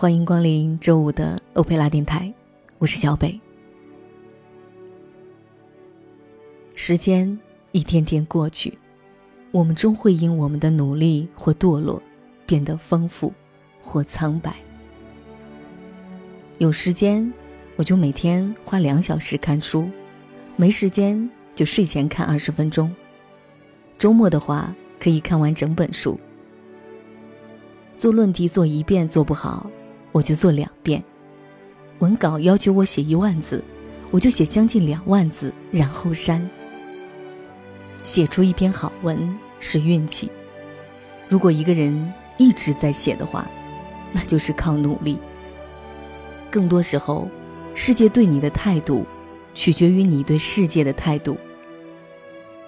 [0.00, 2.32] 欢迎光临周五的欧佩拉电台，
[2.78, 3.36] 我是小北。
[6.76, 7.36] 时间
[7.72, 8.78] 一天天过去，
[9.50, 12.00] 我们终会因我们的努力或堕落，
[12.46, 13.34] 变得丰富
[13.82, 14.54] 或苍白。
[16.58, 17.32] 有时间，
[17.74, 19.82] 我就每天花两小时看书；
[20.54, 22.94] 没时间，就睡前看二十分钟。
[23.98, 26.16] 周末的话，可以看完整本书。
[27.96, 29.68] 做论题做一遍做不好，
[30.12, 31.02] 我就做两遍。
[31.98, 33.62] 文稿要求我写一万字，
[34.10, 36.48] 我就写将近两万字，然后删。
[38.02, 40.30] 写出一篇好文是运气。
[41.28, 43.46] 如果一个人一直在写的话，
[44.12, 45.18] 那就是靠努力。
[46.50, 47.28] 更多时候，
[47.74, 49.04] 世界对你的态度，
[49.54, 51.36] 取决于你对世界的态度。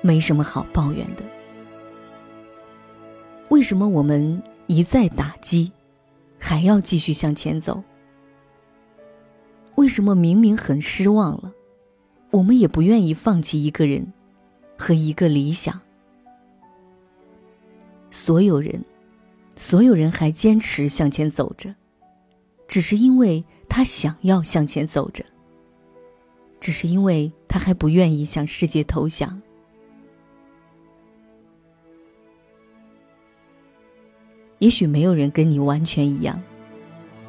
[0.02, 1.22] 没什么好抱怨的。
[3.48, 4.42] 为什么我们？
[4.66, 5.72] 一再打击，
[6.40, 7.84] 还要继续向前走。
[9.76, 11.52] 为什么明明很失望了，
[12.30, 14.12] 我们也不愿意放弃一个人
[14.76, 15.80] 和一个理想？
[18.10, 18.84] 所有人，
[19.54, 21.74] 所有人还坚持向前走着，
[22.66, 25.24] 只是因为他想要向前走着，
[26.58, 29.40] 只是因为他还不愿意向世界投降。
[34.60, 36.40] 也许没有人跟你完全一样，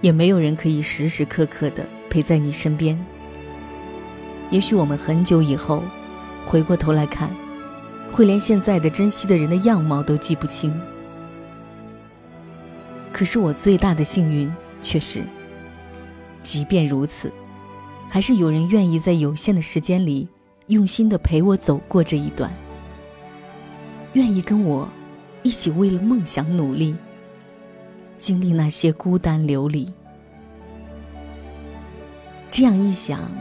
[0.02, 3.00] 也没有人可以时时刻刻的陪在你身边。
[4.50, 5.82] 也许我们很久以后，
[6.46, 7.30] 回过头来看，
[8.12, 10.78] 会连现在的珍惜的人的样貌都记不清。
[13.14, 15.24] 可是我最大的幸运却是，
[16.44, 17.32] 即便如此，
[18.10, 20.28] 还是有人愿意在有限的时间里，
[20.68, 22.52] 用心的陪我走过这一段，
[24.12, 24.90] 愿意跟我
[25.44, 26.94] 一起为了梦想努力。
[28.22, 29.92] 经历那些孤单流离，
[32.52, 33.32] 这样一想，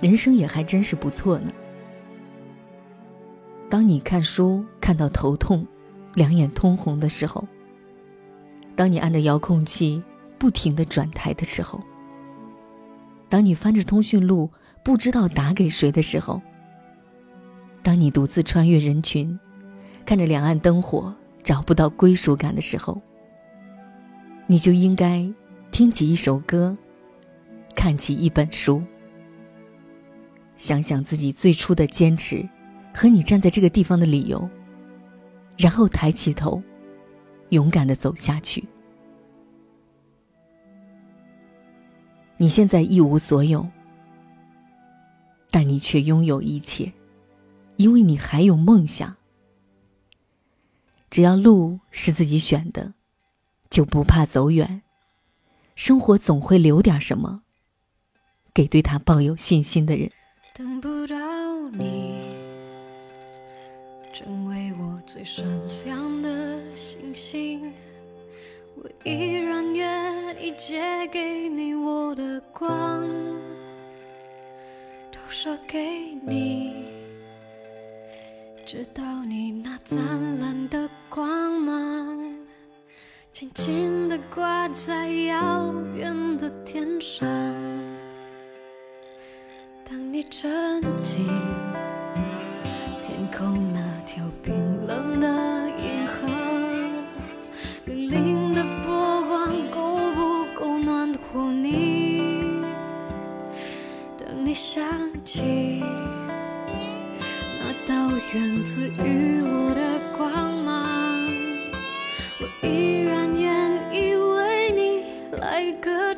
[0.00, 1.52] 人生也还真是不错呢。
[3.68, 5.64] 当你看书看到头痛、
[6.14, 7.46] 两眼通红的时候，
[8.74, 10.02] 当你按着遥控器
[10.40, 11.80] 不停的转台的时候，
[13.28, 14.50] 当你翻着通讯录
[14.82, 16.42] 不知道打给谁的时候，
[17.84, 19.38] 当你独自穿越人群，
[20.04, 23.00] 看着两岸灯火找不到归属感的时候。
[24.50, 25.24] 你就应该
[25.70, 26.76] 听起一首歌，
[27.76, 28.82] 看起一本书，
[30.56, 32.44] 想想自己最初的坚持
[32.92, 34.50] 和你站在这个地方的理由，
[35.56, 36.60] 然后抬起头，
[37.50, 38.66] 勇敢的走下去。
[42.36, 43.64] 你现在一无所有，
[45.48, 46.92] 但你却拥有一切，
[47.76, 49.14] 因为你还有梦想。
[51.08, 52.94] 只要路是自己选的。
[53.70, 54.82] 就不怕走远，
[55.76, 57.42] 生活总会留点什么，
[58.52, 60.10] 给对他抱有信心的人。
[60.52, 61.16] 等不到
[61.70, 62.18] 你，
[64.12, 65.46] 成为我最闪
[65.84, 67.72] 亮的星星，
[68.74, 73.06] 我依然愿意借给你我的光，
[75.12, 75.78] 都射给
[76.26, 76.86] 你，
[78.66, 81.79] 直到你那灿烂的光芒。
[83.32, 87.28] 轻轻地挂在遥远的天上。
[89.88, 91.26] 当你沉浸
[93.00, 94.52] 天空那条冰
[94.84, 95.28] 冷的
[95.78, 96.26] 银河，
[97.86, 102.60] 粼粼的波光够不够暖和你？
[104.18, 104.84] 当你想
[105.24, 105.80] 起
[107.60, 107.94] 那道
[108.34, 109.59] 源自于我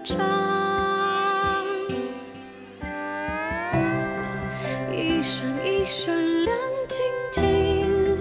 [0.04, 0.18] 唱
[4.90, 6.56] 一闪一闪亮
[6.88, 6.98] 晶
[7.30, 8.18] 晶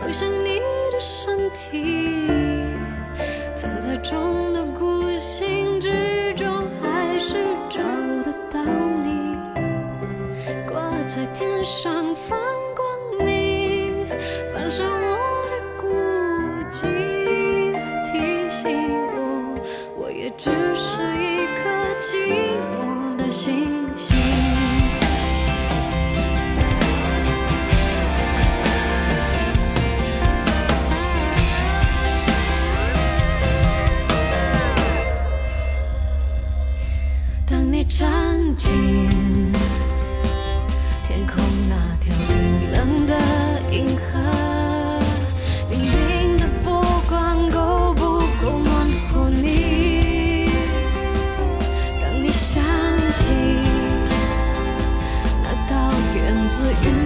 [0.00, 0.58] 好像你
[0.90, 2.26] 的身体
[3.54, 7.36] 藏在众多孤星之中还是
[7.68, 7.78] 找
[8.24, 8.64] 得到
[9.04, 9.36] 你
[10.66, 12.49] 挂在天上放
[20.42, 21.68] 只是一颗
[22.00, 22.39] 寂寞。
[56.50, 56.99] 自愈